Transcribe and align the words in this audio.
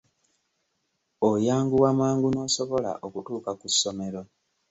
Oyanguwa 1.29 1.89
mangu 1.99 2.27
n'osobola 2.31 2.91
okutuuka 3.05 3.51
ku 3.59 3.67
ssomero. 3.73 4.21